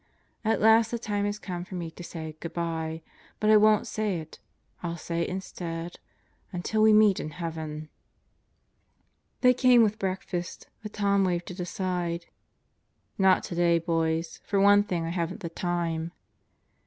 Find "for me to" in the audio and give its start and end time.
1.63-2.03